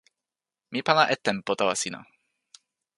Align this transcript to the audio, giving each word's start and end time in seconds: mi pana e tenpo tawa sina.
mi 0.71 0.79
pana 0.87 1.03
e 1.13 1.15
tenpo 1.25 1.51
tawa 1.59 1.73
sina. 1.81 1.99